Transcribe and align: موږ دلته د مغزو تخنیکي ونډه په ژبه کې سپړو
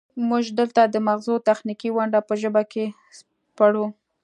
موږ 0.29 0.43
دلته 0.59 0.81
د 0.85 0.95
مغزو 1.07 1.35
تخنیکي 1.49 1.89
ونډه 1.91 2.19
په 2.27 2.33
ژبه 2.41 2.61
کې 2.71 2.85
سپړو 3.17 3.85